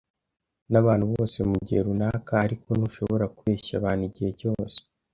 nabantu 0.71 1.05
bose 1.13 1.37
mugihe 1.51 1.79
runaka, 1.87 2.33
ariko 2.45 2.67
ntushobora 2.77 3.25
kubeshya 3.35 3.73
abantu 3.79 4.03
igihe 4.09 4.31
cyose. 4.39 4.77